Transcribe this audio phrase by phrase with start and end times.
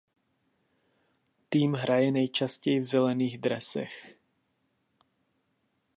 [1.49, 4.15] Tým hraje nejčastěji v zelených dresech.